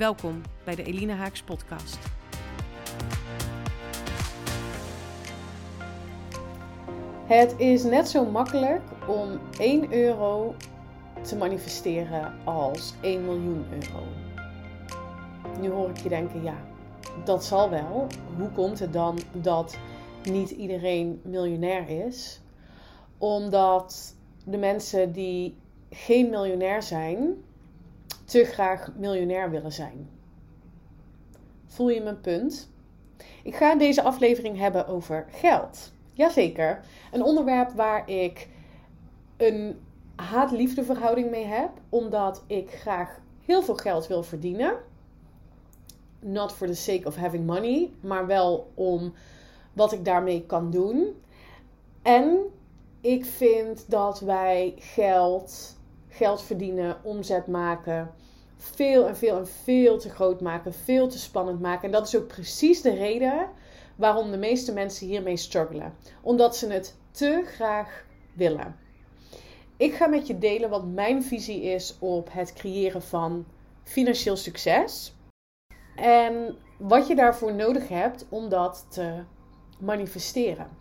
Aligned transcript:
Welkom 0.00 0.42
bij 0.64 0.74
de 0.74 0.82
Elina 0.82 1.14
Haaks 1.14 1.42
podcast. 1.42 1.98
Het 7.26 7.54
is 7.58 7.82
net 7.82 8.08
zo 8.08 8.24
makkelijk 8.24 8.82
om 9.08 9.40
1 9.58 9.92
euro 9.92 10.54
te 11.22 11.36
manifesteren 11.36 12.44
als 12.44 12.94
1 13.00 13.24
miljoen 13.24 13.64
euro. 13.72 14.02
Nu 15.60 15.70
hoor 15.70 15.90
ik 15.90 15.98
je 15.98 16.08
denken, 16.08 16.42
ja, 16.42 16.56
dat 17.24 17.44
zal 17.44 17.70
wel. 17.70 18.06
Hoe 18.36 18.50
komt 18.50 18.78
het 18.78 18.92
dan 18.92 19.18
dat 19.32 19.78
niet 20.22 20.50
iedereen 20.50 21.20
miljonair 21.24 22.06
is? 22.06 22.40
Omdat 23.18 24.14
de 24.44 24.58
mensen 24.58 25.12
die 25.12 25.56
geen 25.90 26.30
miljonair 26.30 26.82
zijn, 26.82 27.44
te 28.30 28.44
graag 28.44 28.92
miljonair 28.96 29.50
willen 29.50 29.72
zijn. 29.72 30.08
Voel 31.66 31.88
je 31.88 32.00
mijn 32.00 32.20
punt? 32.20 32.70
Ik 33.42 33.54
ga 33.54 33.74
deze 33.74 34.02
aflevering 34.02 34.58
hebben 34.58 34.86
over 34.86 35.26
geld. 35.30 35.92
Jazeker, 36.12 36.80
een 37.12 37.22
onderwerp 37.22 37.70
waar 37.70 38.08
ik 38.08 38.48
een 39.36 39.80
haat-liefde 40.16 40.84
verhouding 40.84 41.30
mee 41.30 41.44
heb, 41.44 41.70
omdat 41.88 42.44
ik 42.46 42.70
graag 42.70 43.20
heel 43.44 43.62
veel 43.62 43.76
geld 43.76 44.06
wil 44.06 44.22
verdienen. 44.22 44.74
Not 46.20 46.52
for 46.52 46.66
the 46.66 46.74
sake 46.74 47.06
of 47.06 47.16
having 47.16 47.46
money, 47.46 47.90
maar 48.00 48.26
wel 48.26 48.70
om 48.74 49.12
wat 49.72 49.92
ik 49.92 50.04
daarmee 50.04 50.46
kan 50.46 50.70
doen. 50.70 51.22
En 52.02 52.38
ik 53.00 53.24
vind 53.24 53.84
dat 53.90 54.20
wij 54.20 54.74
geld, 54.78 55.78
geld 56.10 56.42
verdienen, 56.42 56.96
omzet 57.02 57.46
maken, 57.46 58.10
veel 58.56 59.06
en 59.08 59.16
veel 59.16 59.36
en 59.36 59.48
veel 59.48 59.98
te 59.98 60.10
groot 60.10 60.40
maken, 60.40 60.74
veel 60.74 61.08
te 61.08 61.18
spannend 61.18 61.60
maken. 61.60 61.84
En 61.84 61.90
dat 61.90 62.06
is 62.06 62.16
ook 62.16 62.26
precies 62.26 62.82
de 62.82 62.94
reden 62.94 63.48
waarom 63.96 64.30
de 64.30 64.36
meeste 64.36 64.72
mensen 64.72 65.06
hiermee 65.06 65.36
struggelen. 65.36 65.94
Omdat 66.22 66.56
ze 66.56 66.72
het 66.72 66.96
te 67.10 67.42
graag 67.46 68.04
willen. 68.32 68.76
Ik 69.76 69.94
ga 69.94 70.06
met 70.06 70.26
je 70.26 70.38
delen 70.38 70.70
wat 70.70 70.86
mijn 70.86 71.22
visie 71.22 71.62
is 71.62 71.96
op 71.98 72.32
het 72.32 72.52
creëren 72.52 73.02
van 73.02 73.44
financieel 73.82 74.36
succes. 74.36 75.14
En 75.96 76.56
wat 76.78 77.06
je 77.06 77.14
daarvoor 77.14 77.54
nodig 77.54 77.88
hebt 77.88 78.26
om 78.28 78.48
dat 78.48 78.86
te 78.88 79.22
manifesteren. 79.78 80.79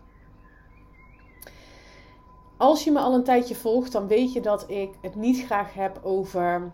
Als 2.60 2.84
je 2.84 2.92
me 2.92 3.00
al 3.00 3.14
een 3.14 3.24
tijdje 3.24 3.56
volgt, 3.56 3.92
dan 3.92 4.08
weet 4.08 4.34
je 4.34 4.42
dat 4.42 4.70
ik 4.70 4.90
het 5.02 5.16
niet 5.16 5.46
graag 5.46 5.74
heb 5.74 6.00
over 6.04 6.72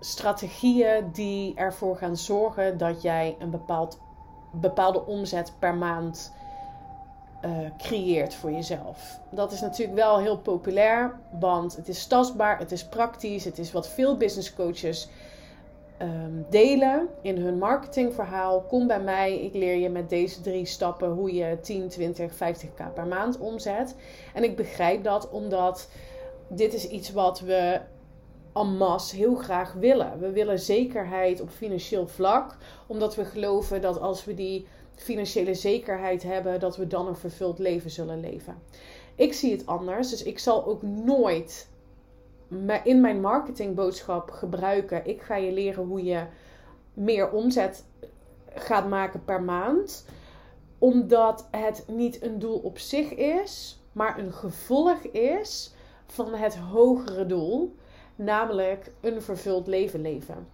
strategieën 0.00 1.10
die 1.12 1.54
ervoor 1.54 1.96
gaan 1.96 2.16
zorgen 2.16 2.78
dat 2.78 3.02
jij 3.02 3.36
een 3.38 3.50
bepaald, 3.50 3.98
bepaalde 4.52 5.06
omzet 5.06 5.52
per 5.58 5.74
maand 5.74 6.32
uh, 7.44 7.50
creëert 7.78 8.34
voor 8.34 8.52
jezelf. 8.52 9.20
Dat 9.30 9.52
is 9.52 9.60
natuurlijk 9.60 9.98
wel 9.98 10.18
heel 10.18 10.38
populair, 10.38 11.20
want 11.40 11.76
het 11.76 11.88
is 11.88 12.06
tastbaar, 12.06 12.58
het 12.58 12.72
is 12.72 12.88
praktisch, 12.88 13.44
het 13.44 13.58
is 13.58 13.72
wat 13.72 13.88
veel 13.88 14.16
business 14.16 14.54
coaches 14.54 15.08
um, 16.02 16.46
delen 16.50 17.08
in 17.22 17.38
hun 17.38 17.58
marketingverhaal. 17.58 18.62
Kom 18.62 18.86
bij 18.86 19.00
mij, 19.00 19.40
ik 19.40 19.54
leer 19.54 19.76
je 19.76 19.88
met 19.88 20.08
deze 20.08 20.40
drie 20.40 20.66
stappen 20.66 21.10
hoe 21.10 21.34
je 21.34 21.58
10, 21.60 21.88
20, 21.88 22.32
50k 22.32 22.92
per 22.94 23.06
maand 23.06 23.38
omzet. 23.38 23.96
En 24.34 24.44
ik 24.44 24.56
begrijp 24.56 25.04
dat 25.04 25.30
omdat 25.30 25.88
dit 26.48 26.74
is 26.74 26.88
iets 26.88 27.12
wat 27.12 27.40
we 27.40 27.80
en 28.52 28.76
masse 28.76 29.16
heel 29.16 29.34
graag 29.34 29.72
willen. 29.72 30.18
We 30.18 30.30
willen 30.30 30.58
zekerheid 30.58 31.40
op 31.40 31.50
financieel 31.50 32.08
vlak, 32.08 32.56
omdat 32.86 33.14
we 33.14 33.24
geloven 33.24 33.80
dat 33.80 34.00
als 34.00 34.24
we 34.24 34.34
die 34.34 34.66
financiële 34.94 35.54
zekerheid 35.54 36.22
hebben, 36.22 36.60
dat 36.60 36.76
we 36.76 36.86
dan 36.86 37.06
een 37.06 37.16
vervuld 37.16 37.58
leven 37.58 37.90
zullen 37.90 38.20
leven. 38.20 38.54
Ik 39.14 39.32
zie 39.32 39.52
het 39.52 39.66
anders, 39.66 40.10
dus 40.10 40.22
ik 40.22 40.38
zal 40.38 40.66
ook 40.66 40.82
nooit 40.82 41.68
in 42.84 43.00
mijn 43.00 43.20
marketingboodschap 43.20 44.30
gebruiken. 44.30 45.06
Ik 45.06 45.22
ga 45.22 45.36
je 45.36 45.52
leren 45.52 45.84
hoe 45.84 46.04
je 46.04 46.24
meer 46.94 47.30
omzet 47.30 47.84
gaat 48.54 48.88
maken 48.88 49.24
per 49.24 49.42
maand, 49.42 50.06
omdat 50.78 51.48
het 51.50 51.84
niet 51.86 52.22
een 52.22 52.38
doel 52.38 52.58
op 52.58 52.78
zich 52.78 53.14
is, 53.14 53.80
maar 53.92 54.18
een 54.18 54.32
gevolg 54.32 55.02
is 55.02 55.74
van 56.06 56.34
het 56.34 56.56
hogere 56.56 57.26
doel 57.26 57.74
namelijk 58.16 58.92
een 59.00 59.22
vervuld 59.22 59.66
leven 59.66 60.00
leven. 60.00 60.48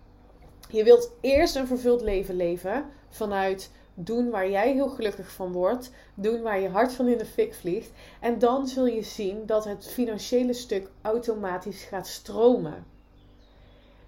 Je 0.69 0.85
wilt 0.85 1.13
eerst 1.21 1.57
een 1.57 1.67
vervuld 1.67 2.03
leven 2.03 2.37
leven 2.37 2.85
vanuit 3.09 3.71
doen 3.95 4.31
waar 4.31 4.51
jij 4.51 4.73
heel 4.73 4.89
gelukkig 4.89 5.33
van 5.33 5.53
wordt, 5.53 5.93
doen 6.15 6.43
waar 6.43 6.61
je 6.61 6.69
hart 6.69 6.93
van 6.93 7.09
in 7.09 7.19
de 7.19 7.27
fik 7.27 7.55
vliegt. 7.55 7.91
En 8.21 8.39
dan 8.39 8.67
zul 8.67 8.87
je 8.87 9.03
zien 9.03 9.47
dat 9.47 9.65
het 9.65 9.89
financiële 9.89 10.53
stuk 10.53 10.91
automatisch 11.03 11.85
gaat 11.85 12.07
stromen. 12.07 12.87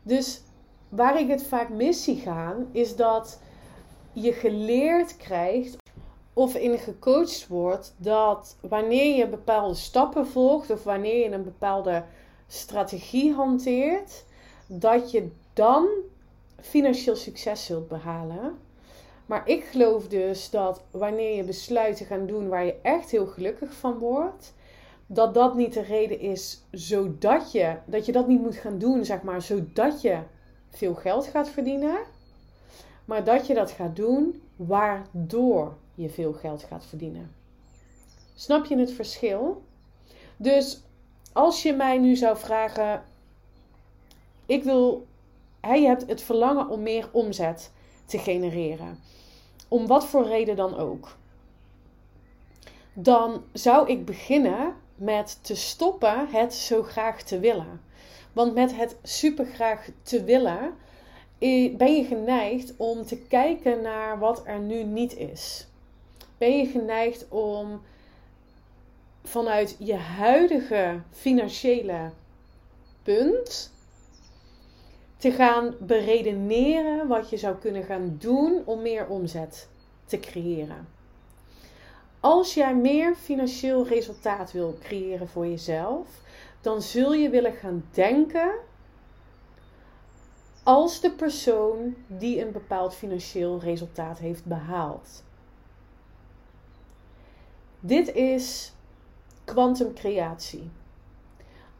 Dus 0.03 0.43
waar 0.89 1.21
ik 1.21 1.29
het 1.29 1.43
vaak 1.43 1.69
mis 1.69 2.05
zie 2.05 2.17
gaan, 2.17 2.69
is 2.73 2.97
dat 2.97 3.41
je 4.13 4.33
geleerd 4.33 5.17
krijgt 5.17 5.77
of 6.33 6.55
in 6.55 6.79
gecoacht 6.79 7.47
wordt 7.47 7.95
dat 7.97 8.57
wanneer 8.61 9.17
je 9.17 9.29
bepaalde 9.29 9.75
stappen 9.75 10.27
volgt 10.27 10.71
of 10.71 10.85
wanneer 10.85 11.19
je 11.19 11.35
een 11.35 11.45
bepaalde 11.45 12.05
strategie 12.47 13.33
hanteert, 13.33 14.25
dat 14.67 15.11
je 15.11 15.31
dan 15.53 15.89
financieel 16.61 17.17
succes 17.17 17.65
zult 17.65 17.89
behalen. 17.89 18.59
Maar 19.27 19.49
ik 19.49 19.65
geloof 19.65 20.09
dus 20.09 20.51
dat 20.51 20.83
wanneer 20.91 21.37
je 21.37 21.45
besluit 21.45 21.97
te 21.97 22.05
gaan 22.05 22.27
doen 22.27 22.49
waar 22.49 22.65
je 22.65 22.81
echt 22.83 23.11
heel 23.11 23.27
gelukkig 23.27 23.73
van 23.75 23.99
wordt, 23.99 24.55
dat 25.07 25.35
dat 25.35 25.55
niet 25.55 25.73
de 25.73 25.83
reden 25.83 26.21
is 26.21 26.65
zodat 26.71 27.53
je, 27.53 27.77
dat 27.87 28.07
je 28.07 28.13
dat 28.13 28.29
niet 28.29 28.41
moet 28.41 28.57
gaan 28.57 28.79
doen, 28.79 29.05
zeg 29.05 29.23
maar, 29.23 29.43
zodat 29.43 30.03
je 30.03 30.19
veel 30.71 30.95
geld 30.95 31.27
gaat 31.27 31.49
verdienen. 31.49 31.97
Maar 33.05 33.25
dat 33.25 33.47
je 33.47 33.55
dat 33.55 33.71
gaat 33.71 33.97
doen 33.97 34.43
waardoor 34.57 35.77
je 35.95 36.11
veel 36.11 36.33
geld 36.33 36.63
gaat 36.63 36.87
verdienen. 36.87 37.35
Snap 38.35 38.65
je 38.65 38.79
het 38.79 38.93
verschil? 38.93 39.63
Dus 40.37 40.83
als 41.33 41.63
je 41.63 41.73
mij 41.73 41.99
nu 41.99 42.17
zou 42.17 42.37
vragen, 42.37 43.05
ik 44.47 44.65
wil, 44.65 45.07
hij 45.61 45.83
hebt 45.83 46.07
het 46.07 46.23
verlangen 46.23 46.69
om 46.69 46.83
meer 46.83 47.09
omzet 47.13 47.73
te 48.05 48.19
genereren. 48.19 48.99
Om 49.69 49.87
wat 49.87 50.07
voor 50.07 50.27
reden 50.27 50.57
dan 50.57 50.77
ook. 50.77 51.17
Dan 52.93 53.45
zou 53.53 53.89
ik 53.89 54.05
beginnen 54.05 54.75
met 54.95 55.39
te 55.43 55.55
stoppen 55.55 56.29
het 56.29 56.55
zo 56.55 56.83
graag 56.83 57.23
te 57.23 57.39
willen. 57.39 57.81
Want 58.33 58.55
met 58.55 58.77
het 58.77 58.97
super 59.03 59.47
graag 59.47 59.89
te 60.03 60.25
willen 60.25 60.75
ben 61.77 61.97
je 61.97 62.05
geneigd 62.05 62.73
om 62.77 63.05
te 63.05 63.17
kijken 63.17 63.83
naar 63.83 64.19
wat 64.19 64.43
er 64.47 64.59
nu 64.59 64.83
niet 64.83 65.17
is. 65.17 65.67
Ben 66.39 66.59
je 66.59 66.67
geneigd 66.67 67.29
om 67.29 67.83
vanuit 69.25 69.77
je 69.79 69.95
huidige 69.95 71.01
financiële 71.11 72.11
punt 73.03 73.73
te 75.25 75.33
gaan 75.33 75.75
beredeneren 75.81 77.09
wat 77.09 77.31
je 77.31 77.37
zou 77.37 77.57
kunnen 77.57 77.85
gaan 77.85 78.17
doen 78.19 78.63
om 78.65 78.83
meer 78.83 79.07
omzet 79.07 79.69
te 80.05 80.21
creëren. 80.21 80.89
Als 82.21 82.55
jij 82.55 82.75
meer 82.75 83.15
financieel 83.15 83.87
resultaat 83.87 84.53
wil 84.53 84.79
creëren 84.81 85.29
voor 85.29 85.47
jezelf, 85.47 86.09
dan 86.61 86.83
zul 86.83 87.13
je 87.13 87.29
willen 87.31 87.53
gaan 87.53 87.85
denken 87.91 88.55
als 90.63 91.01
de 91.01 91.11
persoon 91.11 91.95
die 92.07 92.41
een 92.41 92.53
bepaald 92.53 92.95
financieel 92.95 93.61
resultaat 93.61 94.19
heeft 94.19 94.45
behaald. 94.45 95.25
Dit 97.81 98.15
is 98.15 98.73
kwantumcreatie. 99.45 100.71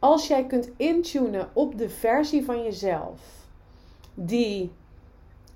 Als 0.05 0.27
jij 0.27 0.45
kunt 0.45 0.69
intunen 0.77 1.49
op 1.53 1.77
de 1.77 1.89
versie 1.89 2.45
van 2.45 2.63
jezelf 2.63 3.19
die 4.13 4.71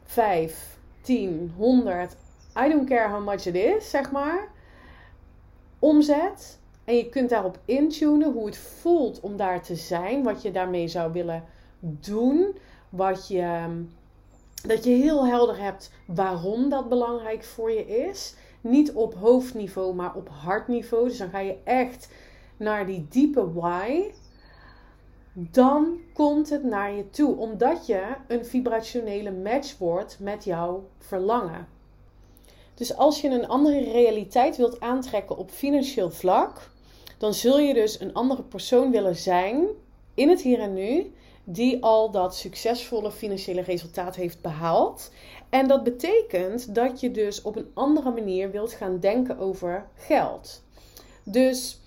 5, 0.03 0.77
10, 1.01 1.53
100, 1.57 2.15
I 2.65 2.69
don't 2.69 2.89
care 2.89 3.09
how 3.09 3.25
much 3.25 3.45
it 3.45 3.55
is, 3.55 3.89
zeg 3.89 4.11
maar, 4.11 4.47
omzet. 5.79 6.59
En 6.83 6.95
je 6.95 7.09
kunt 7.09 7.29
daarop 7.29 7.59
intunen 7.65 8.31
hoe 8.31 8.45
het 8.45 8.57
voelt 8.57 9.19
om 9.19 9.37
daar 9.37 9.61
te 9.61 9.75
zijn, 9.75 10.23
wat 10.23 10.41
je 10.41 10.51
daarmee 10.51 10.87
zou 10.87 11.11
willen 11.11 11.43
doen, 11.79 12.57
wat 12.89 13.27
je, 13.27 13.67
dat 14.67 14.83
je 14.83 14.91
heel 14.91 15.27
helder 15.27 15.61
hebt 15.61 15.91
waarom 16.05 16.69
dat 16.69 16.89
belangrijk 16.89 17.43
voor 17.43 17.71
je 17.71 17.85
is. 17.85 18.35
Niet 18.61 18.91
op 18.91 19.13
hoofdniveau, 19.13 19.95
maar 19.95 20.15
op 20.15 20.29
hartniveau. 20.29 21.07
Dus 21.07 21.17
dan 21.17 21.29
ga 21.29 21.39
je 21.39 21.57
echt 21.63 22.09
naar 22.57 22.85
die 22.85 23.07
diepe 23.09 23.53
why. 23.53 24.11
Dan 25.33 25.97
komt 26.13 26.49
het 26.49 26.63
naar 26.63 26.93
je 26.93 27.09
toe, 27.09 27.37
omdat 27.37 27.85
je 27.85 28.01
een 28.27 28.45
vibrationele 28.45 29.31
match 29.31 29.77
wordt 29.77 30.17
met 30.19 30.43
jouw 30.43 30.87
verlangen. 30.97 31.67
Dus 32.73 32.95
als 32.95 33.21
je 33.21 33.29
een 33.29 33.47
andere 33.47 33.91
realiteit 33.91 34.57
wilt 34.57 34.79
aantrekken 34.79 35.37
op 35.37 35.51
financieel 35.51 36.11
vlak, 36.11 36.69
dan 37.17 37.33
zul 37.33 37.59
je 37.59 37.73
dus 37.73 37.99
een 37.99 38.13
andere 38.13 38.43
persoon 38.43 38.91
willen 38.91 39.15
zijn 39.15 39.67
in 40.13 40.29
het 40.29 40.41
hier 40.41 40.59
en 40.59 40.73
nu, 40.73 41.13
die 41.43 41.83
al 41.83 42.11
dat 42.11 42.35
succesvolle 42.35 43.11
financiële 43.11 43.61
resultaat 43.61 44.15
heeft 44.15 44.41
behaald. 44.41 45.11
En 45.49 45.67
dat 45.67 45.83
betekent 45.83 46.75
dat 46.75 46.99
je 46.99 47.11
dus 47.11 47.41
op 47.41 47.55
een 47.55 47.71
andere 47.73 48.11
manier 48.11 48.51
wilt 48.51 48.73
gaan 48.73 48.99
denken 48.99 49.37
over 49.37 49.87
geld. 49.95 50.63
Dus 51.23 51.79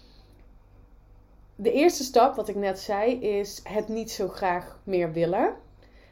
de 1.56 1.72
eerste 1.72 2.04
stap, 2.04 2.34
wat 2.34 2.49
ik 2.49 2.56
net 2.56 2.78
zei, 2.78 3.20
is 3.20 3.60
het 3.62 3.88
niet 3.88 4.10
zo 4.10 4.28
graag 4.28 4.78
meer 4.84 5.12
willen. 5.12 5.54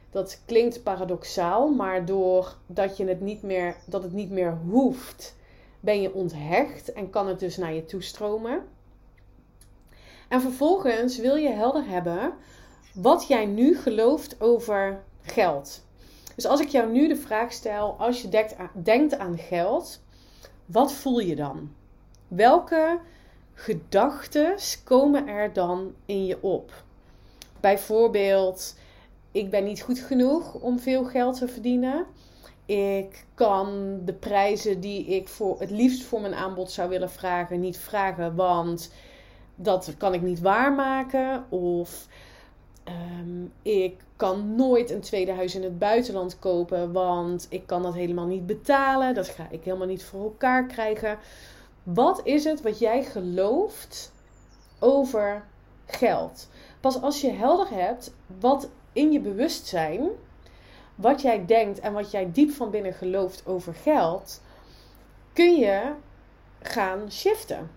Dat 0.09 0.41
klinkt 0.45 0.83
paradoxaal, 0.83 1.69
maar 1.69 2.05
doordat 2.05 2.97
je 2.97 3.07
het 3.07 3.21
niet 3.21 3.41
meer, 3.41 3.75
dat 3.85 4.03
het 4.03 4.13
niet 4.13 4.29
meer 4.31 4.57
hoeft, 4.69 5.35
ben 5.79 6.01
je 6.01 6.13
onthecht 6.13 6.93
en 6.93 7.09
kan 7.09 7.27
het 7.27 7.39
dus 7.39 7.57
naar 7.57 7.73
je 7.73 7.85
toestromen. 7.85 8.63
En 10.29 10.41
vervolgens 10.41 11.17
wil 11.17 11.35
je 11.35 11.49
helder 11.49 11.87
hebben 11.87 12.33
wat 12.93 13.27
jij 13.27 13.45
nu 13.45 13.77
gelooft 13.77 14.41
over 14.41 15.03
geld. 15.21 15.85
Dus 16.35 16.45
als 16.45 16.59
ik 16.59 16.67
jou 16.67 16.91
nu 16.91 17.07
de 17.07 17.15
vraag 17.15 17.51
stel, 17.51 17.95
als 17.97 18.21
je 18.21 18.29
denkt 18.29 18.57
aan, 18.57 18.69
denkt 18.73 19.17
aan 19.17 19.37
geld, 19.37 20.01
wat 20.65 20.93
voel 20.93 21.19
je 21.19 21.35
dan? 21.35 21.71
Welke 22.27 22.99
gedachten 23.61 24.55
komen 24.83 25.27
er 25.27 25.53
dan 25.53 25.93
in 26.05 26.25
je 26.25 26.43
op? 26.43 26.83
Bijvoorbeeld, 27.59 28.75
ik 29.31 29.49
ben 29.49 29.63
niet 29.63 29.81
goed 29.81 29.99
genoeg 29.99 30.53
om 30.53 30.79
veel 30.79 31.05
geld 31.05 31.37
te 31.37 31.47
verdienen. 31.47 32.05
Ik 32.65 33.25
kan 33.33 33.99
de 34.05 34.13
prijzen 34.13 34.79
die 34.79 35.05
ik 35.05 35.27
voor 35.27 35.59
het 35.59 35.69
liefst 35.71 36.03
voor 36.03 36.21
mijn 36.21 36.33
aanbod 36.33 36.71
zou 36.71 36.89
willen 36.89 37.09
vragen 37.09 37.59
niet 37.59 37.77
vragen, 37.77 38.35
want 38.35 38.91
dat 39.55 39.93
kan 39.97 40.13
ik 40.13 40.21
niet 40.21 40.39
waarmaken. 40.39 41.45
Of 41.49 42.07
ehm, 42.83 43.45
ik 43.61 43.95
kan 44.15 44.55
nooit 44.55 44.89
een 44.89 45.01
tweede 45.01 45.31
huis 45.31 45.55
in 45.55 45.63
het 45.63 45.79
buitenland 45.79 46.39
kopen, 46.39 46.91
want 46.91 47.47
ik 47.49 47.67
kan 47.67 47.81
dat 47.83 47.93
helemaal 47.93 48.27
niet 48.27 48.45
betalen. 48.45 49.13
Dat 49.13 49.27
ga 49.27 49.47
ik 49.49 49.63
helemaal 49.63 49.87
niet 49.87 50.03
voor 50.03 50.23
elkaar 50.23 50.65
krijgen. 50.65 51.17
Wat 51.83 52.21
is 52.23 52.43
het 52.43 52.61
wat 52.61 52.79
jij 52.79 53.03
gelooft 53.03 54.11
over 54.79 55.45
geld? 55.85 56.47
Pas 56.79 57.01
als 57.01 57.21
je 57.21 57.31
helder 57.31 57.69
hebt 57.69 58.13
wat 58.39 58.69
in 58.93 59.11
je 59.11 59.19
bewustzijn, 59.19 60.09
wat 60.95 61.21
jij 61.21 61.45
denkt 61.45 61.79
en 61.79 61.93
wat 61.93 62.11
jij 62.11 62.31
diep 62.31 62.51
van 62.51 62.71
binnen 62.71 62.93
gelooft 62.93 63.45
over 63.45 63.73
geld, 63.73 64.41
kun 65.33 65.55
je 65.55 65.93
gaan 66.61 67.11
shiften. 67.11 67.71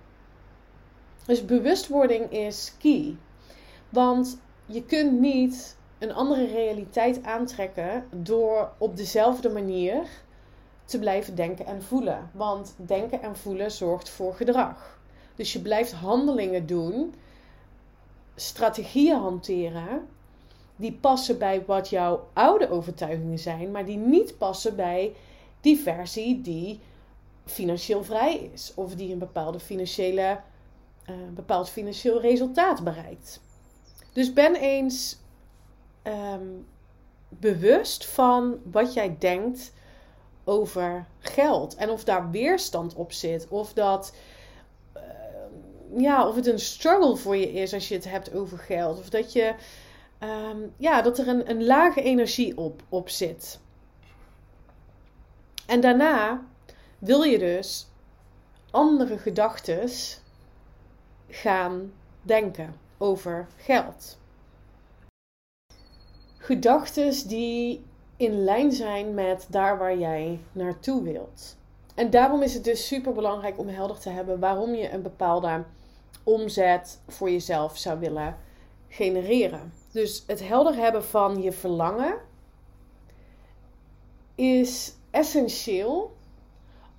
Dus 1.27 1.45
bewustwording 1.45 2.31
is 2.31 2.73
key. 2.79 3.17
Want 3.89 4.39
je 4.67 4.85
kunt 4.85 5.21
niet 5.21 5.77
een 5.99 6.13
andere 6.13 6.47
realiteit 6.47 7.23
aantrekken 7.23 8.07
door 8.11 8.73
op 8.79 8.97
dezelfde 8.97 9.49
manier 9.49 10.07
te 10.85 10.99
blijven 10.99 11.35
denken 11.35 11.67
en 11.67 11.83
voelen. 11.83 12.31
Want 12.33 12.75
denken 12.77 13.23
en 13.23 13.37
voelen 13.37 13.71
zorgt 13.71 14.09
voor 14.09 14.35
gedrag. 14.35 14.99
Dus 15.35 15.53
je 15.53 15.61
blijft 15.61 15.93
handelingen 15.93 16.67
doen, 16.67 17.15
strategieën 18.35 19.17
hanteren, 19.17 20.07
die 20.77 20.93
passen 20.93 21.39
bij 21.39 21.65
wat 21.65 21.89
jouw 21.89 22.29
oude 22.33 22.71
overtuigingen 22.71 23.39
zijn, 23.39 23.71
maar 23.71 23.85
die 23.85 23.97
niet 23.97 24.39
passen 24.39 24.77
bij 24.77 25.15
die 25.61 25.79
versie 25.79 26.41
die 26.41 26.81
financieel 27.45 28.05
vrij 28.05 28.51
is 28.53 28.73
of 28.75 28.95
die 28.95 29.13
een 29.13 29.19
bepaalde 29.19 29.61
financiële 29.61 30.41
uh, 31.11 31.17
bepaald 31.35 31.71
financieel 31.71 32.21
resultaat 32.21 32.85
bereikt. 32.85 33.41
Dus 34.13 34.33
ben 34.33 34.55
eens 34.55 35.19
ehm, 36.03 36.47
bewust 37.29 38.07
van 38.07 38.59
wat 38.71 38.93
jij 38.93 39.17
denkt 39.19 39.73
over 40.45 41.07
geld. 41.19 41.75
En 41.75 41.91
of 41.91 42.05
daar 42.05 42.31
weerstand 42.31 42.95
op 42.95 43.13
zit. 43.13 43.49
Of 43.49 43.73
dat. 43.73 44.15
Uh, 44.97 45.03
ja, 45.97 46.29
of 46.29 46.35
het 46.35 46.47
een 46.47 46.59
struggle 46.59 47.17
voor 47.17 47.37
je 47.37 47.53
is 47.53 47.73
als 47.73 47.89
je 47.89 47.95
het 47.95 48.11
hebt 48.11 48.35
over 48.35 48.59
geld. 48.59 48.99
Of 48.99 49.09
dat 49.09 49.33
je. 49.33 49.55
Um, 50.21 50.73
ja, 50.77 51.03
dat 51.03 51.19
er 51.19 51.29
een, 51.29 51.51
een 51.51 51.65
lage 51.65 52.03
energie 52.03 52.57
op, 52.57 52.83
op 52.89 53.09
zit. 53.09 53.61
En 55.67 55.81
daarna 55.81 56.43
wil 56.99 57.23
je 57.23 57.39
dus 57.39 57.87
andere 58.71 59.19
gedachten 59.19 59.91
gaan 61.29 61.93
denken 62.23 62.75
over 62.99 63.47
geld. 63.57 64.19
Gedachten 66.39 67.29
die 67.29 67.85
in 68.25 68.45
lijn 68.45 68.73
zijn 68.73 69.15
met 69.15 69.47
daar 69.51 69.79
waar 69.79 69.99
jij 69.99 70.41
naartoe 70.53 71.03
wilt. 71.03 71.57
En 71.95 72.11
daarom 72.11 72.43
is 72.43 72.55
het 72.55 72.65
dus 72.65 72.87
super 72.87 73.13
belangrijk 73.13 73.59
om 73.59 73.69
helder 73.69 73.99
te 73.99 74.11
hebben 74.11 74.41
waarom 74.41 74.75
je 74.75 74.93
een 74.93 75.03
bepaalde 75.03 75.65
omzet 76.23 77.01
voor 77.09 77.31
jezelf 77.31 77.79
zou 77.79 77.99
willen 77.99 78.37
genereren. 78.89 79.73
Dus 79.93 80.25
het 80.27 80.49
helder 80.49 80.75
hebben 80.75 81.05
van 81.05 81.43
je 81.43 81.53
verlangen 81.53 82.15
is 84.35 84.95
essentieel 85.11 86.17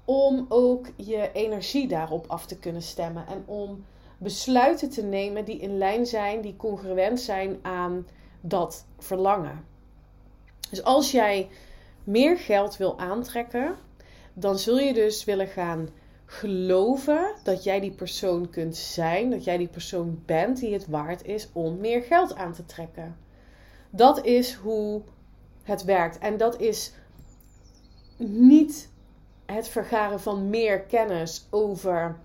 om 0.05 0.45
ook 0.49 0.87
je 0.95 1.31
energie 1.31 1.87
daarop 1.87 2.25
af 2.27 2.45
te 2.45 2.59
kunnen 2.59 2.81
stemmen 2.81 3.27
en 3.27 3.43
om 3.45 3.85
besluiten 4.17 4.89
te 4.89 5.03
nemen 5.03 5.45
die 5.45 5.57
in 5.57 5.77
lijn 5.77 6.05
zijn, 6.05 6.41
die 6.41 6.55
congruent 6.55 7.19
zijn 7.19 7.59
aan 7.61 8.07
dat 8.41 8.85
verlangen. 8.97 9.65
Dus 10.75 10.83
als 10.83 11.11
jij 11.11 11.49
meer 12.03 12.37
geld 12.37 12.77
wil 12.77 12.99
aantrekken, 12.99 13.75
dan 14.33 14.59
zul 14.59 14.79
je 14.79 14.93
dus 14.93 15.23
willen 15.23 15.47
gaan 15.47 15.89
geloven 16.25 17.31
dat 17.43 17.63
jij 17.63 17.79
die 17.79 17.91
persoon 17.91 18.49
kunt 18.49 18.75
zijn, 18.75 19.29
dat 19.29 19.43
jij 19.43 19.57
die 19.57 19.67
persoon 19.67 20.21
bent 20.25 20.59
die 20.59 20.73
het 20.73 20.87
waard 20.87 21.25
is 21.25 21.49
om 21.53 21.79
meer 21.79 22.01
geld 22.01 22.35
aan 22.35 22.53
te 22.53 22.65
trekken. 22.65 23.17
Dat 23.89 24.25
is 24.25 24.53
hoe 24.53 25.01
het 25.63 25.83
werkt. 25.83 26.17
En 26.17 26.37
dat 26.37 26.59
is 26.59 26.93
niet 28.17 28.89
het 29.45 29.67
vergaren 29.67 30.19
van 30.19 30.49
meer 30.49 30.81
kennis 30.81 31.47
over 31.49 32.19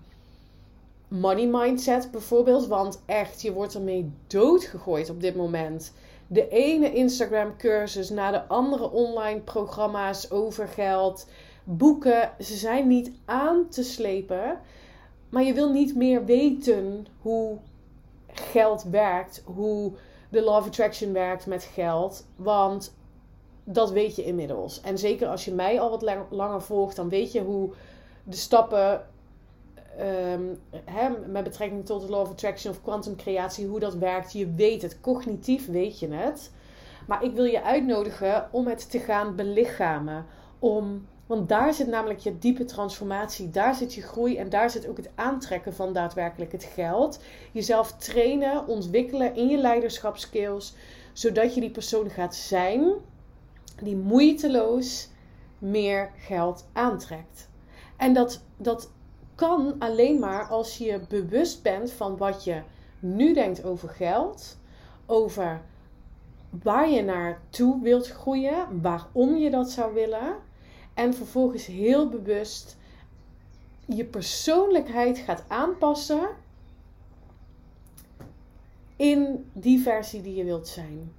money 1.11 1.47
mindset 1.47 2.11
bijvoorbeeld. 2.11 2.67
Want 2.67 3.01
echt, 3.05 3.41
je 3.41 3.53
wordt 3.53 3.75
ermee 3.75 4.11
doodgegooid 4.27 5.09
op 5.09 5.21
dit 5.21 5.35
moment. 5.35 5.93
De 6.27 6.47
ene 6.47 6.93
Instagram 6.93 7.57
cursus 7.57 8.09
na 8.09 8.31
de 8.31 8.47
andere 8.47 8.91
online 8.91 9.39
programma's 9.39 10.31
over 10.31 10.67
geld, 10.67 11.27
boeken, 11.63 12.31
ze 12.39 12.55
zijn 12.55 12.87
niet 12.87 13.11
aan 13.25 13.69
te 13.69 13.83
slepen. 13.83 14.59
Maar 15.29 15.43
je 15.43 15.53
wil 15.53 15.71
niet 15.71 15.95
meer 15.95 16.25
weten 16.25 17.07
hoe 17.21 17.57
geld 18.27 18.83
werkt, 18.83 19.43
hoe 19.45 19.91
de 20.29 20.41
law 20.41 20.57
of 20.57 20.67
attraction 20.67 21.13
werkt 21.13 21.45
met 21.45 21.63
geld. 21.63 22.27
Want 22.35 22.95
dat 23.63 23.91
weet 23.91 24.15
je 24.15 24.23
inmiddels. 24.23 24.81
En 24.81 24.97
zeker 24.97 25.27
als 25.27 25.45
je 25.45 25.53
mij 25.53 25.79
al 25.79 25.89
wat 25.89 26.27
langer 26.29 26.61
volgt, 26.61 26.95
dan 26.95 27.09
weet 27.09 27.31
je 27.31 27.41
hoe 27.41 27.73
de 28.23 28.35
stappen 28.35 29.05
um, 29.99 30.59
met 31.31 31.43
betrekking 31.43 31.85
tot 31.85 32.01
de 32.01 32.09
law 32.09 32.21
of 32.21 32.29
attraction 32.29 32.73
of 32.73 32.81
quantum 32.81 33.15
creatie, 33.15 33.67
hoe 33.67 33.79
dat 33.79 33.95
werkt. 33.95 34.33
Je 34.33 34.53
weet 34.53 34.81
het, 34.81 34.99
cognitief 35.01 35.67
weet 35.67 35.99
je 35.99 36.07
het. 36.07 36.51
Maar 37.07 37.23
ik 37.23 37.33
wil 37.33 37.43
je 37.43 37.63
uitnodigen 37.63 38.47
om 38.51 38.67
het 38.67 38.91
te 38.91 38.99
gaan 38.99 39.35
belichamen. 39.35 40.25
Om, 40.59 41.07
want 41.25 41.49
daar 41.49 41.73
zit 41.73 41.87
namelijk 41.87 42.19
je 42.19 42.37
diepe 42.37 42.65
transformatie, 42.65 43.49
daar 43.49 43.75
zit 43.75 43.93
je 43.93 44.01
groei 44.01 44.37
en 44.37 44.49
daar 44.49 44.69
zit 44.69 44.87
ook 44.87 44.97
het 44.97 45.09
aantrekken 45.15 45.73
van 45.73 45.93
daadwerkelijk 45.93 46.51
het 46.51 46.63
geld. 46.63 47.23
Jezelf 47.51 47.91
trainen, 47.91 48.67
ontwikkelen 48.67 49.35
in 49.35 49.47
je 49.47 49.57
leiderschapskills, 49.57 50.75
zodat 51.13 51.53
je 51.53 51.61
die 51.61 51.71
persoon 51.71 52.09
gaat 52.09 52.35
zijn 52.35 52.93
die 53.81 53.95
moeiteloos 53.95 55.09
meer 55.57 56.11
geld 56.17 56.67
aantrekt. 56.73 57.49
En 57.97 58.13
dat, 58.13 58.43
dat 58.57 58.89
kan 59.41 59.75
alleen 59.79 60.19
maar 60.19 60.47
als 60.47 60.77
je 60.77 60.99
bewust 61.07 61.61
bent 61.61 61.91
van 61.91 62.17
wat 62.17 62.43
je 62.43 62.61
nu 62.99 63.33
denkt 63.33 63.63
over 63.63 63.89
geld, 63.89 64.57
over 65.05 65.61
waar 66.63 66.89
je 66.89 67.01
naartoe 67.01 67.81
wilt 67.81 68.07
groeien, 68.07 68.81
waarom 68.81 69.35
je 69.35 69.49
dat 69.49 69.71
zou 69.71 69.93
willen. 69.93 70.35
En 70.93 71.13
vervolgens 71.13 71.65
heel 71.65 72.09
bewust 72.09 72.77
je 73.85 74.05
persoonlijkheid 74.05 75.17
gaat 75.17 75.43
aanpassen 75.47 76.29
in 78.95 79.49
die 79.53 79.81
versie 79.81 80.21
die 80.21 80.35
je 80.35 80.43
wilt 80.43 80.67
zijn. 80.67 81.13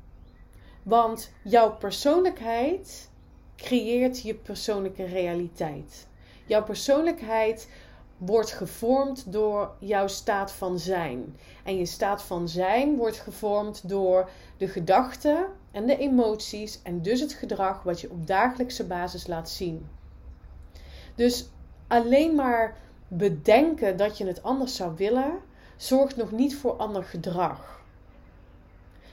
Want 0.82 1.32
jouw 1.44 1.76
persoonlijkheid 1.76 3.10
creëert 3.56 4.20
je 4.20 4.34
persoonlijke 4.34 5.04
realiteit. 5.04 6.06
Jouw 6.46 6.64
persoonlijkheid 6.64 7.68
wordt 8.24 8.52
gevormd 8.52 9.32
door 9.32 9.70
jouw 9.78 10.06
staat 10.06 10.52
van 10.52 10.78
zijn. 10.78 11.36
En 11.64 11.76
je 11.76 11.86
staat 11.86 12.22
van 12.22 12.48
zijn 12.48 12.96
wordt 12.96 13.18
gevormd 13.18 13.88
door 13.88 14.30
de 14.56 14.68
gedachten 14.68 15.46
en 15.70 15.86
de 15.86 15.96
emoties 15.96 16.80
en 16.82 17.02
dus 17.02 17.20
het 17.20 17.32
gedrag 17.32 17.82
wat 17.82 18.00
je 18.00 18.10
op 18.10 18.26
dagelijkse 18.26 18.86
basis 18.86 19.26
laat 19.26 19.50
zien. 19.50 19.88
Dus 21.14 21.48
alleen 21.86 22.34
maar 22.34 22.76
bedenken 23.08 23.96
dat 23.96 24.18
je 24.18 24.26
het 24.26 24.42
anders 24.42 24.76
zou 24.76 24.92
willen, 24.96 25.38
zorgt 25.76 26.16
nog 26.16 26.32
niet 26.32 26.56
voor 26.56 26.72
ander 26.72 27.04
gedrag. 27.04 27.80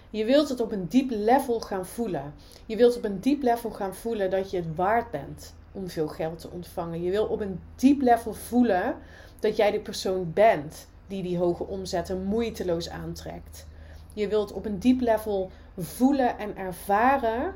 Je 0.09 0.25
wilt 0.25 0.49
het 0.49 0.59
op 0.59 0.71
een 0.71 0.87
diep 0.87 1.09
level 1.09 1.59
gaan 1.59 1.85
voelen. 1.85 2.33
Je 2.65 2.75
wilt 2.75 2.97
op 2.97 3.03
een 3.03 3.19
diep 3.19 3.41
level 3.41 3.69
gaan 3.69 3.95
voelen 3.95 4.29
dat 4.29 4.51
je 4.51 4.57
het 4.57 4.75
waard 4.75 5.11
bent 5.11 5.53
om 5.71 5.89
veel 5.89 6.07
geld 6.07 6.39
te 6.39 6.49
ontvangen. 6.49 7.01
Je 7.01 7.11
wil 7.11 7.25
op 7.25 7.41
een 7.41 7.59
diep 7.75 8.01
level 8.01 8.33
voelen 8.33 8.95
dat 9.39 9.55
jij 9.55 9.71
de 9.71 9.79
persoon 9.79 10.33
bent 10.33 10.88
die 11.07 11.23
die 11.23 11.38
hoge 11.38 11.63
omzetten 11.67 12.23
moeiteloos 12.23 12.89
aantrekt. 12.89 13.67
Je 14.13 14.27
wilt 14.27 14.51
op 14.51 14.65
een 14.65 14.79
diep 14.79 15.01
level 15.01 15.51
voelen 15.77 16.38
en 16.38 16.57
ervaren 16.57 17.53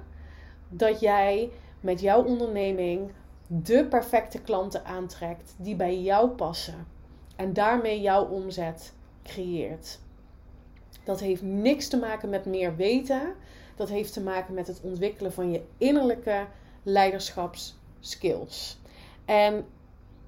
dat 0.70 1.00
jij 1.00 1.52
met 1.80 2.02
jouw 2.02 2.24
onderneming 2.24 3.12
de 3.48 3.86
perfecte 3.86 4.42
klanten 4.42 4.86
aantrekt 4.86 5.56
die 5.58 5.76
bij 5.76 6.02
jou 6.02 6.30
passen 6.30 6.88
en 7.36 7.54
daarmee 7.54 8.02
jouw 8.02 8.26
omzet 8.26 8.94
creëert. 9.24 10.00
Dat 11.04 11.20
heeft 11.20 11.42
niks 11.42 11.88
te 11.88 11.98
maken 11.98 12.30
met 12.30 12.46
meer 12.46 12.76
weten. 12.76 13.34
Dat 13.76 13.90
heeft 13.90 14.14
te 14.14 14.22
maken 14.22 14.54
met 14.54 14.68
het 14.68 14.82
ontwikkelen 14.82 15.34
van 15.34 15.52
je 15.52 15.62
innerlijke 15.78 16.46
leiderschapskills. 18.04 18.78
En 19.26 19.66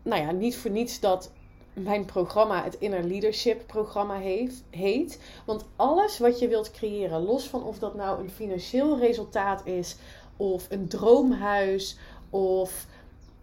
nou 0.04 0.22
ja, 0.22 0.32
niet 0.32 0.58
voor 0.58 0.72
niets 0.72 1.00
dat 1.00 1.32
mijn 1.74 2.06
programma 2.06 2.64
het 2.64 2.76
Inner 2.80 3.04
Leadership 3.04 3.68
programma 3.68 4.18
heeft, 4.18 4.64
heet. 4.70 5.20
Want 5.46 5.66
alles 5.76 6.20
wat 6.20 6.40
je 6.40 6.48
wilt 6.48 6.72
creëren, 6.72 7.24
los 7.24 7.48
van 7.48 7.64
of 7.64 7.80
dat 7.80 7.96
nou 7.96 8.20
een 8.20 8.30
financieel 8.30 9.00
resultaat 9.00 9.66
is, 9.66 9.96
of 10.38 10.68
een 10.70 10.88
droomhuis, 10.88 11.98
of 12.30 12.86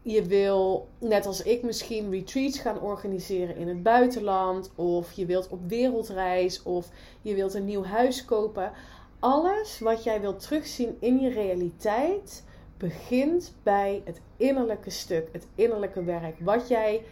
je 0.03 0.23
wil, 0.23 0.89
net 0.99 1.27
als 1.27 1.43
ik 1.43 1.63
misschien, 1.63 2.11
retreats 2.11 2.59
gaan 2.59 2.81
organiseren 2.81 3.57
in 3.57 3.69
het 3.69 3.83
buitenland. 3.83 4.71
Of 4.75 5.13
je 5.13 5.27
wilt 5.27 5.49
op 5.49 5.69
wereldreis. 5.69 6.63
Of 6.63 6.89
je 7.23 7.35
wilt 7.35 7.55
een 7.55 7.65
nieuw 7.65 7.85
huis 7.85 8.25
kopen. 8.25 8.73
Alles 9.19 9.79
wat 9.79 10.05
jij 10.05 10.21
wilt 10.21 10.41
terugzien 10.41 10.97
in 11.01 11.21
je 11.21 11.31
realiteit 11.31 12.43
begint 12.83 13.55
bij 13.63 14.03
het 14.05 14.21
innerlijke 14.37 14.91
stuk, 14.91 15.29
het 15.33 15.47
innerlijke 15.55 16.05
werk. 16.05 16.37
Wat 16.41 16.69
jij 16.69 17.05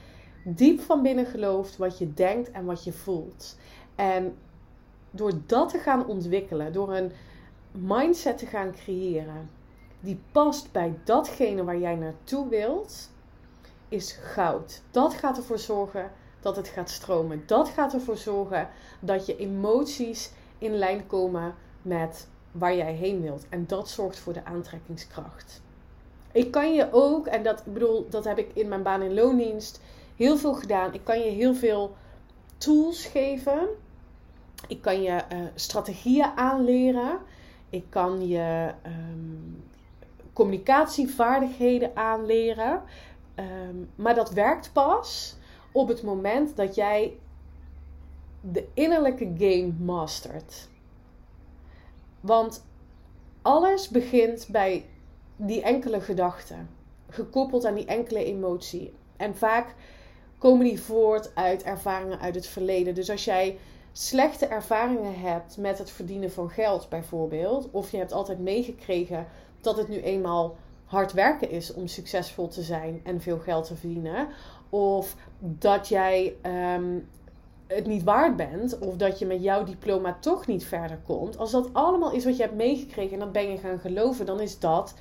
diep 0.44 0.80
van 0.80 1.02
binnen 1.02 1.26
gelooft, 1.26 1.76
wat 1.76 1.98
je 1.98 2.14
denkt 2.14 2.50
en 2.50 2.64
wat 2.64 2.84
je 2.84 2.92
voelt. 2.92 3.56
En 3.94 4.36
door 5.10 5.32
dat 5.46 5.68
te 5.68 5.78
gaan 5.78 6.06
ontwikkelen, 6.06 6.72
door 6.72 6.94
een 6.94 7.12
mindset 7.70 8.38
te 8.38 8.46
gaan 8.46 8.72
creëren 8.72 9.50
die 10.00 10.20
past 10.32 10.72
bij 10.72 10.98
datgene 11.04 11.64
waar 11.64 11.78
jij 11.78 11.94
naartoe 11.94 12.48
wilt, 12.48 13.10
is 13.88 14.12
goud. 14.12 14.82
Dat 14.90 15.14
gaat 15.14 15.36
ervoor 15.36 15.58
zorgen 15.58 16.10
dat 16.40 16.56
het 16.56 16.68
gaat 16.68 16.90
stromen. 16.90 17.42
Dat 17.46 17.68
gaat 17.68 17.92
ervoor 17.92 18.16
zorgen 18.16 18.68
dat 19.00 19.26
je 19.26 19.36
emoties 19.36 20.32
in 20.58 20.74
lijn 20.74 21.06
komen 21.06 21.54
met 21.82 22.28
waar 22.52 22.76
jij 22.76 22.92
heen 22.92 23.20
wilt. 23.22 23.46
En 23.48 23.66
dat 23.66 23.88
zorgt 23.88 24.18
voor 24.18 24.32
de 24.32 24.44
aantrekkingskracht. 24.44 25.62
Ik 26.32 26.50
kan 26.50 26.74
je 26.74 26.88
ook, 26.92 27.26
en 27.26 27.42
dat 27.42 27.64
bedoel, 27.64 28.06
dat 28.08 28.24
heb 28.24 28.38
ik 28.38 28.50
in 28.54 28.68
mijn 28.68 28.82
baan 28.82 29.02
in 29.02 29.14
loondienst 29.14 29.80
heel 30.16 30.36
veel 30.36 30.54
gedaan. 30.54 30.94
Ik 30.94 31.04
kan 31.04 31.20
je 31.20 31.30
heel 31.30 31.54
veel 31.54 31.96
tools 32.58 33.04
geven. 33.04 33.68
Ik 34.68 34.82
kan 34.82 35.02
je 35.02 35.22
uh, 35.32 35.38
strategieën 35.54 36.32
aanleren. 36.36 37.18
Ik 37.70 37.84
kan 37.88 38.28
je 38.28 38.72
um, 38.86 39.64
communicatievaardigheden 40.32 41.96
aanleren. 41.96 42.82
Um, 43.36 43.90
maar 43.94 44.14
dat 44.14 44.30
werkt 44.30 44.72
pas 44.72 45.36
op 45.72 45.88
het 45.88 46.02
moment 46.02 46.56
dat 46.56 46.74
jij 46.74 47.16
de 48.40 48.66
innerlijke 48.74 49.32
game 49.38 49.72
mastert. 49.78 50.68
Want 52.20 52.64
alles 53.42 53.88
begint 53.88 54.48
bij 54.50 54.84
die 55.36 55.62
enkele 55.62 56.00
gedachte, 56.00 56.54
gekoppeld 57.08 57.64
aan 57.64 57.74
die 57.74 57.86
enkele 57.86 58.24
emotie. 58.24 58.92
En 59.16 59.36
vaak 59.36 59.74
komen 60.38 60.64
die 60.64 60.80
voort 60.80 61.34
uit 61.34 61.62
ervaringen 61.62 62.20
uit 62.20 62.34
het 62.34 62.46
verleden. 62.46 62.94
Dus 62.94 63.10
als 63.10 63.24
jij 63.24 63.58
slechte 63.92 64.46
ervaringen 64.46 65.20
hebt 65.20 65.56
met 65.56 65.78
het 65.78 65.90
verdienen 65.90 66.32
van 66.32 66.50
geld, 66.50 66.88
bijvoorbeeld, 66.88 67.68
of 67.70 67.90
je 67.90 67.96
hebt 67.96 68.12
altijd 68.12 68.38
meegekregen 68.38 69.26
dat 69.60 69.76
het 69.76 69.88
nu 69.88 70.00
eenmaal 70.00 70.56
hard 70.84 71.12
werken 71.12 71.50
is 71.50 71.74
om 71.74 71.86
succesvol 71.86 72.48
te 72.48 72.62
zijn 72.62 73.00
en 73.04 73.20
veel 73.20 73.38
geld 73.38 73.66
te 73.66 73.76
verdienen. 73.76 74.28
Of 74.68 75.16
dat 75.38 75.88
jij 75.88 76.34
ehm, 76.42 76.98
het 77.74 77.86
niet 77.86 78.02
waard 78.02 78.36
bent. 78.36 78.78
Of 78.78 78.96
dat 78.96 79.18
je 79.18 79.26
met 79.26 79.42
jouw 79.42 79.64
diploma 79.64 80.16
toch 80.20 80.46
niet 80.46 80.64
verder 80.64 80.98
komt. 81.06 81.38
Als 81.38 81.50
dat 81.50 81.68
allemaal 81.72 82.12
is 82.12 82.24
wat 82.24 82.36
je 82.36 82.42
hebt 82.42 82.54
meegekregen 82.54 83.12
en 83.12 83.18
dat 83.18 83.32
ben 83.32 83.50
je 83.50 83.58
gaan 83.58 83.78
geloven, 83.78 84.26
dan 84.26 84.40
is 84.40 84.58
dat 84.58 84.94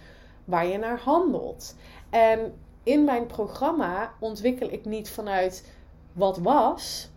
waar 0.46 0.68
je 0.68 0.78
naar 0.78 1.00
handelt. 1.00 1.76
En 2.10 2.54
in 2.84 3.04
mijn 3.04 3.26
programma 3.26 4.14
ontwikkel 4.20 4.72
ik 4.72 4.86
niet 4.86 5.10
vanuit 5.10 5.72
wat 6.14 6.38
was, 6.38 7.10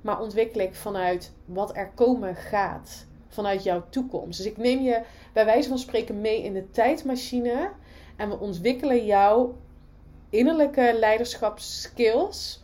maar 0.00 0.20
ontwikkel 0.20 0.60
ik 0.60 0.74
vanuit 0.74 1.32
wat 1.44 1.76
er 1.76 1.90
komen 1.94 2.34
gaat. 2.34 3.06
Vanuit 3.28 3.62
jouw 3.62 3.84
toekomst. 3.88 4.38
Dus 4.38 4.46
ik 4.46 4.56
neem 4.56 4.80
je 4.80 5.02
bij 5.32 5.44
wijze 5.44 5.68
van 5.68 5.78
spreken 5.78 6.20
mee 6.20 6.42
in 6.42 6.52
de 6.52 6.70
tijdmachine. 6.70 7.70
En 8.16 8.28
we 8.28 8.38
ontwikkelen 8.38 9.04
jouw 9.04 9.56
innerlijke 10.30 10.96
leiderschapskills 10.98 12.61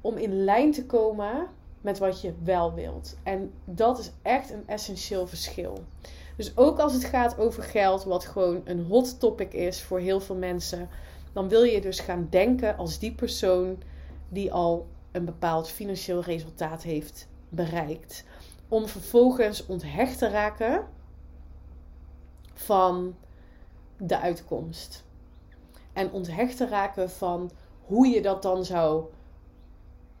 om 0.00 0.16
in 0.16 0.44
lijn 0.44 0.72
te 0.72 0.86
komen 0.86 1.46
met 1.80 1.98
wat 1.98 2.20
je 2.20 2.34
wel 2.42 2.74
wilt. 2.74 3.16
En 3.22 3.52
dat 3.64 3.98
is 3.98 4.10
echt 4.22 4.50
een 4.50 4.62
essentieel 4.66 5.26
verschil. 5.26 5.84
Dus 6.36 6.56
ook 6.56 6.78
als 6.78 6.92
het 6.92 7.04
gaat 7.04 7.38
over 7.38 7.62
geld, 7.62 8.04
wat 8.04 8.24
gewoon 8.24 8.60
een 8.64 8.84
hot 8.84 9.20
topic 9.20 9.52
is 9.52 9.82
voor 9.82 9.98
heel 9.98 10.20
veel 10.20 10.36
mensen, 10.36 10.88
dan 11.32 11.48
wil 11.48 11.62
je 11.62 11.80
dus 11.80 12.00
gaan 12.00 12.26
denken 12.30 12.76
als 12.76 12.98
die 12.98 13.14
persoon 13.14 13.82
die 14.28 14.52
al 14.52 14.86
een 15.12 15.24
bepaald 15.24 15.68
financieel 15.68 16.22
resultaat 16.22 16.82
heeft 16.82 17.28
bereikt 17.48 18.24
om 18.68 18.86
vervolgens 18.86 19.66
onthecht 19.66 20.18
te 20.18 20.28
raken 20.28 20.86
van 22.52 23.16
de 23.96 24.20
uitkomst. 24.20 25.04
En 25.92 26.10
onthecht 26.10 26.56
te 26.56 26.66
raken 26.66 27.10
van 27.10 27.50
hoe 27.86 28.06
je 28.06 28.22
dat 28.22 28.42
dan 28.42 28.64
zou 28.64 29.04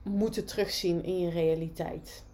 moeten 0.08 0.46
terugzien 0.46 1.04
in 1.04 1.18
je 1.18 1.30
realiteit. 1.30 2.24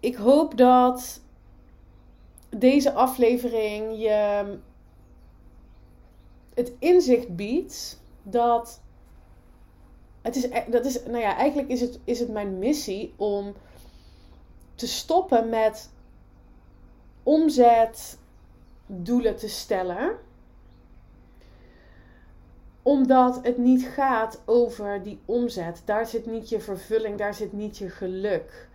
Ik 0.00 0.14
hoop 0.14 0.56
dat 0.56 1.20
deze 2.48 2.92
aflevering 2.92 3.98
je 3.98 4.44
het 6.54 6.72
inzicht 6.78 7.36
biedt 7.36 8.00
dat 8.22 8.80
het 10.22 10.36
is, 10.36 10.44
e- 10.44 10.70
dat 10.70 10.84
is, 10.84 11.04
nou 11.04 11.18
ja, 11.18 11.36
eigenlijk 11.36 11.68
is 11.68 11.80
het, 11.80 11.98
is 12.04 12.18
het 12.18 12.28
mijn 12.28 12.58
missie 12.58 13.14
om 13.16 13.54
te 14.74 14.86
stoppen 14.86 15.48
met 15.48 15.90
omzetdoelen 17.22 18.16
te 19.36 19.48
stellen. 19.48 20.16
Omdat 22.86 23.40
het 23.42 23.58
niet 23.58 23.86
gaat 23.86 24.42
over 24.44 25.02
die 25.02 25.18
omzet. 25.24 25.82
Daar 25.84 26.06
zit 26.06 26.26
niet 26.26 26.48
je 26.48 26.60
vervulling, 26.60 27.18
daar 27.18 27.34
zit 27.34 27.52
niet 27.52 27.78
je 27.78 27.90
geluk. 27.90 28.68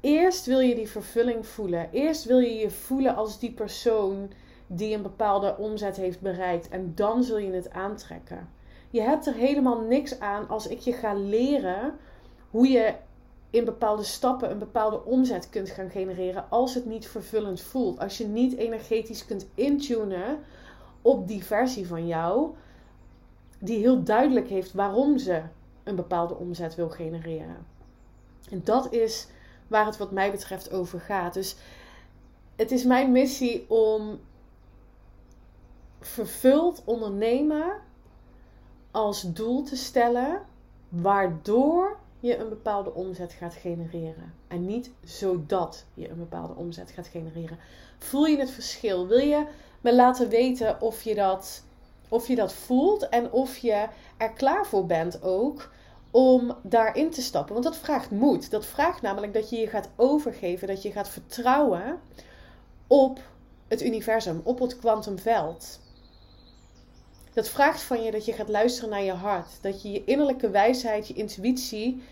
eerst 0.00 0.46
wil 0.46 0.58
je 0.58 0.74
die 0.74 0.88
vervulling 0.88 1.46
voelen. 1.46 1.88
Eerst 1.92 2.24
wil 2.24 2.38
je 2.38 2.54
je 2.54 2.70
voelen 2.70 3.16
als 3.16 3.38
die 3.38 3.52
persoon 3.52 4.30
die 4.66 4.94
een 4.94 5.02
bepaalde 5.02 5.56
omzet 5.56 5.96
heeft 5.96 6.20
bereikt. 6.20 6.68
En 6.68 6.92
dan 6.94 7.22
zul 7.24 7.38
je 7.38 7.52
het 7.52 7.70
aantrekken. 7.70 8.48
Je 8.90 9.00
hebt 9.00 9.26
er 9.26 9.34
helemaal 9.34 9.80
niks 9.80 10.20
aan 10.20 10.48
als 10.48 10.66
ik 10.66 10.78
je 10.78 10.92
ga 10.92 11.14
leren 11.14 11.94
hoe 12.50 12.68
je 12.68 12.94
in 13.50 13.64
bepaalde 13.64 14.04
stappen 14.04 14.50
een 14.50 14.58
bepaalde 14.58 15.04
omzet 15.04 15.50
kunt 15.50 15.70
gaan 15.70 15.90
genereren 15.90 16.50
als 16.50 16.74
het 16.74 16.86
niet 16.86 17.08
vervullend 17.08 17.60
voelt. 17.60 17.98
Als 17.98 18.18
je 18.18 18.26
niet 18.26 18.56
energetisch 18.56 19.26
kunt 19.26 19.46
intunen 19.54 20.38
op 21.02 21.28
die 21.28 21.44
versie 21.44 21.86
van 21.86 22.06
jou 22.06 22.54
die 23.58 23.78
heel 23.78 24.02
duidelijk 24.02 24.48
heeft 24.48 24.72
waarom 24.72 25.18
ze 25.18 25.42
een 25.84 25.96
bepaalde 25.96 26.34
omzet 26.34 26.74
wil 26.74 26.88
genereren. 26.88 27.66
En 28.50 28.60
dat 28.64 28.92
is 28.92 29.26
waar 29.66 29.86
het 29.86 29.96
wat 29.96 30.10
mij 30.10 30.30
betreft 30.30 30.72
over 30.72 31.00
gaat. 31.00 31.34
Dus 31.34 31.56
het 32.56 32.70
is 32.70 32.84
mijn 32.84 33.12
missie 33.12 33.70
om 33.70 34.20
vervuld 36.00 36.82
ondernemen 36.84 37.72
als 38.90 39.32
doel 39.32 39.62
te 39.62 39.76
stellen, 39.76 40.42
waardoor 40.88 41.98
je 42.20 42.36
een 42.36 42.48
bepaalde 42.48 42.94
omzet 42.94 43.32
gaat 43.32 43.54
genereren. 43.54 44.34
En 44.48 44.66
niet 44.66 44.90
zodat 45.04 45.84
je 45.94 46.08
een 46.08 46.18
bepaalde 46.18 46.54
omzet 46.54 46.90
gaat 46.90 47.06
genereren. 47.06 47.58
Voel 47.98 48.26
je 48.26 48.38
het 48.38 48.50
verschil? 48.50 49.06
Wil 49.06 49.18
je 49.18 49.46
me 49.80 49.94
laten 49.94 50.28
weten 50.28 50.80
of 50.80 51.02
je 51.02 51.14
dat, 51.14 51.64
of 52.08 52.28
je 52.28 52.34
dat 52.34 52.52
voelt 52.52 53.08
en 53.08 53.32
of 53.32 53.56
je 53.56 53.86
er 54.16 54.32
klaar 54.32 54.66
voor 54.66 54.86
bent 54.86 55.22
ook 55.22 55.70
om 56.10 56.56
daarin 56.62 57.10
te 57.10 57.22
stappen? 57.22 57.52
Want 57.52 57.64
dat 57.64 57.76
vraagt 57.76 58.10
moed. 58.10 58.50
Dat 58.50 58.66
vraagt 58.66 59.02
namelijk 59.02 59.34
dat 59.34 59.50
je 59.50 59.56
je 59.56 59.66
gaat 59.66 59.88
overgeven, 59.96 60.68
dat 60.68 60.82
je 60.82 60.92
gaat 60.92 61.08
vertrouwen 61.08 62.00
op 62.86 63.20
het 63.68 63.82
universum, 63.82 64.40
op 64.44 64.58
het 64.58 64.78
kwantumveld. 64.78 65.80
Dat 67.32 67.48
vraagt 67.48 67.82
van 67.82 68.02
je 68.02 68.10
dat 68.10 68.24
je 68.24 68.32
gaat 68.32 68.48
luisteren 68.48 68.90
naar 68.90 69.02
je 69.02 69.12
hart. 69.12 69.62
Dat 69.62 69.82
je 69.82 69.90
je 69.90 70.04
innerlijke 70.04 70.50
wijsheid, 70.50 71.08
je 71.08 71.14
intuïtie 71.14 72.02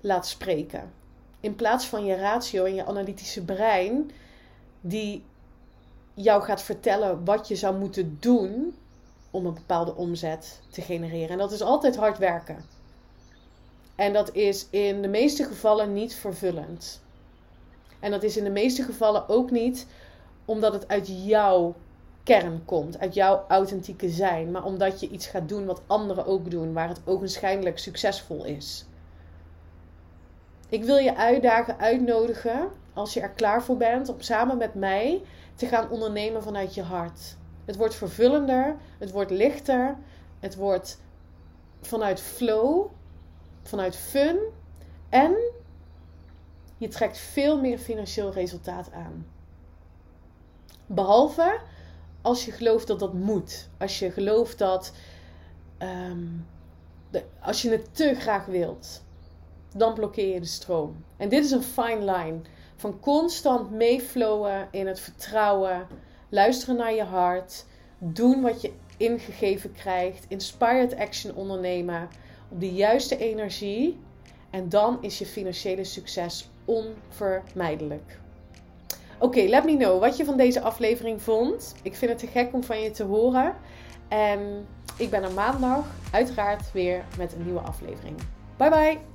laat 0.00 0.26
spreken. 0.26 0.92
In 1.40 1.54
plaats 1.54 1.86
van 1.86 2.04
je 2.04 2.14
ratio 2.14 2.64
en 2.64 2.74
je 2.74 2.86
analytische 2.86 3.44
brein, 3.44 4.10
die 4.80 5.24
jou 6.14 6.42
gaat 6.42 6.62
vertellen 6.62 7.24
wat 7.24 7.48
je 7.48 7.56
zou 7.56 7.76
moeten 7.76 8.16
doen 8.20 8.74
om 9.30 9.46
een 9.46 9.54
bepaalde 9.54 9.94
omzet 9.94 10.60
te 10.70 10.82
genereren. 10.82 11.28
En 11.28 11.38
dat 11.38 11.52
is 11.52 11.62
altijd 11.62 11.96
hard 11.96 12.18
werken. 12.18 12.64
En 13.94 14.12
dat 14.12 14.34
is 14.34 14.66
in 14.70 15.02
de 15.02 15.08
meeste 15.08 15.44
gevallen 15.44 15.92
niet 15.92 16.14
vervullend. 16.14 17.02
En 18.00 18.10
dat 18.10 18.22
is 18.22 18.36
in 18.36 18.44
de 18.44 18.50
meeste 18.50 18.82
gevallen 18.82 19.28
ook 19.28 19.50
niet 19.50 19.86
omdat 20.44 20.72
het 20.72 20.88
uit 20.88 21.24
jouw 21.24 21.74
kern 22.22 22.64
komt, 22.64 22.98
uit 22.98 23.14
jouw 23.14 23.44
authentieke 23.48 24.08
zijn, 24.08 24.50
maar 24.50 24.64
omdat 24.64 25.00
je 25.00 25.08
iets 25.08 25.26
gaat 25.26 25.48
doen 25.48 25.64
wat 25.64 25.82
anderen 25.86 26.26
ook 26.26 26.50
doen, 26.50 26.72
waar 26.72 26.88
het 26.88 27.00
ogenschijnlijk 27.04 27.78
succesvol 27.78 28.44
is. 28.44 28.84
Ik 30.68 30.84
wil 30.84 30.96
je 30.96 31.16
uitdagen, 31.16 31.78
uitnodigen, 31.78 32.68
als 32.92 33.14
je 33.14 33.20
er 33.20 33.28
klaar 33.30 33.62
voor 33.62 33.76
bent, 33.76 34.08
om 34.08 34.20
samen 34.20 34.56
met 34.56 34.74
mij 34.74 35.22
te 35.54 35.66
gaan 35.66 35.90
ondernemen 35.90 36.42
vanuit 36.42 36.74
je 36.74 36.82
hart. 36.82 37.36
Het 37.64 37.76
wordt 37.76 37.94
vervullender, 37.94 38.76
het 38.98 39.10
wordt 39.10 39.30
lichter, 39.30 39.96
het 40.40 40.54
wordt 40.54 41.00
vanuit 41.80 42.20
flow, 42.20 42.86
vanuit 43.62 43.96
fun 43.96 44.38
en 45.08 45.36
je 46.78 46.88
trekt 46.88 47.18
veel 47.18 47.60
meer 47.60 47.78
financieel 47.78 48.32
resultaat 48.32 48.92
aan. 48.92 49.26
Behalve 50.86 51.60
als 52.22 52.44
je 52.44 52.52
gelooft 52.52 52.86
dat 52.86 52.98
dat 52.98 53.12
moet. 53.12 53.68
Als 53.78 53.98
je 53.98 54.10
gelooft 54.10 54.58
dat. 54.58 54.92
Ehm, 55.78 56.26
de, 57.10 57.24
als 57.40 57.62
je 57.62 57.70
het 57.70 57.94
te 57.94 58.14
graag 58.14 58.46
wilt, 58.46 59.02
dan 59.76 59.94
blokkeer 59.94 60.34
je 60.34 60.40
de 60.40 60.46
stroom. 60.46 61.04
En 61.16 61.28
dit 61.28 61.44
is 61.44 61.50
een 61.50 61.62
fine 61.62 62.12
line. 62.12 62.40
Van 62.76 63.00
constant 63.00 63.70
meeflowen 63.70 64.68
in 64.70 64.86
het 64.86 65.00
vertrouwen, 65.00 65.86
luisteren 66.28 66.76
naar 66.76 66.94
je 66.94 67.02
hart, 67.02 67.64
doen 67.98 68.42
wat 68.42 68.60
je 68.60 68.72
ingegeven 68.96 69.72
krijgt, 69.72 70.24
inspired 70.28 70.96
action 70.96 71.34
ondernemen 71.34 72.08
op 72.48 72.60
de 72.60 72.72
juiste 72.72 73.16
energie. 73.16 73.98
En 74.50 74.68
dan 74.68 74.98
is 75.00 75.18
je 75.18 75.26
financiële 75.26 75.84
succes 75.84 76.50
onvermijdelijk. 76.64 78.18
Oké, 79.18 79.40
let 79.40 79.64
me 79.64 79.76
know 79.76 80.00
wat 80.00 80.16
je 80.16 80.24
van 80.24 80.36
deze 80.36 80.60
aflevering 80.60 81.22
vond. 81.22 81.74
Ik 81.82 81.94
vind 81.94 82.10
het 82.10 82.20
te 82.20 82.26
gek 82.26 82.52
om 82.52 82.64
van 82.64 82.80
je 82.80 82.90
te 82.90 83.04
horen. 83.04 83.54
En 84.08 84.66
ik 84.98 85.10
ben 85.10 85.22
er 85.22 85.32
maandag 85.32 85.84
uiteraard 86.10 86.72
weer 86.72 87.04
met 87.18 87.32
een 87.32 87.44
nieuwe 87.44 87.60
aflevering. 87.60 88.16
Bye 88.56 88.70
bye! 88.70 89.13